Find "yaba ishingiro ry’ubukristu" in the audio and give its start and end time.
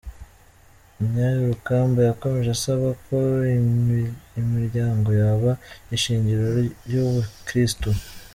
5.21-7.89